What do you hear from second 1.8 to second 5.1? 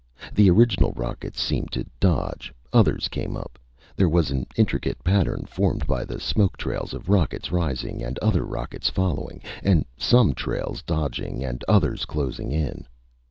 dodge. Others came up. There was an intricate